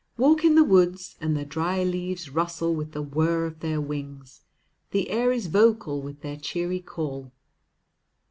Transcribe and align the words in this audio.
Walk 0.17 0.43
in 0.43 0.55
the 0.55 0.63
woods, 0.63 1.15
and 1.21 1.37
the 1.37 1.45
dry 1.45 1.83
leaves 1.83 2.31
rustle 2.31 2.73
with 2.73 2.91
the 2.93 3.03
whir 3.03 3.45
of 3.45 3.59
their 3.59 3.79
wings, 3.79 4.41
the 4.89 5.11
air 5.11 5.31
is 5.31 5.45
vocal 5.45 6.01
with 6.01 6.21
their 6.21 6.37
cheery 6.37 6.79
call. 6.79 7.31